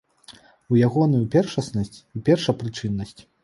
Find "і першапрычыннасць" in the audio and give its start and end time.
2.15-3.19